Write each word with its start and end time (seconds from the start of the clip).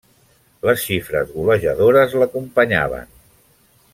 Les 0.67 0.85
xifres 0.85 1.35
golejadores 1.35 2.17
l'acompanyaven. 2.21 3.13